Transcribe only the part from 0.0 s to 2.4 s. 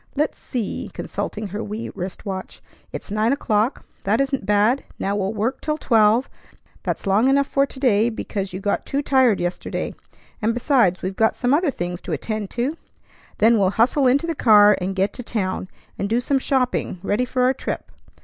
Let's see," consulting her wee wrist